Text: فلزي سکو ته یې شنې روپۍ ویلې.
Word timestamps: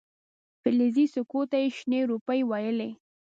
فلزي 0.61 1.05
سکو 1.13 1.41
ته 1.51 1.57
یې 1.63 1.69
شنې 1.77 1.99
روپۍ 2.11 2.39
ویلې. 2.49 2.89